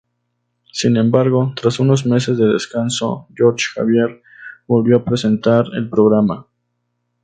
Sin 0.71 0.97
embargo, 0.97 1.53
tras 1.55 1.79
unos 1.79 2.07
meses 2.07 2.35
de 2.39 2.47
descanso, 2.47 3.27
Jorge 3.37 3.65
Javier 3.75 4.23
volvió 4.65 4.97
a 4.97 5.03
presentar 5.05 5.65
el 5.73 5.91
programa. 5.91 6.47